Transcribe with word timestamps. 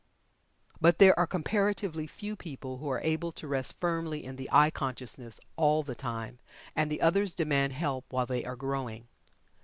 But, 0.79 0.97
there 0.97 1.13
are 1.19 1.27
comparatively 1.27 2.07
few 2.07 2.35
people 2.35 2.79
who 2.79 2.89
are 2.89 3.01
able 3.03 3.31
to 3.33 3.47
rest 3.47 3.77
firmly 3.79 4.23
in 4.25 4.35
the 4.35 4.49
"I" 4.51 4.71
consciousness 4.71 5.39
all 5.57 5.83
the 5.83 5.93
time 5.93 6.39
and 6.75 6.89
the 6.89 7.01
others 7.01 7.35
demand 7.35 7.73
help 7.73 8.11
while 8.11 8.25
they 8.25 8.43
are 8.43 8.55
growing. 8.55 9.07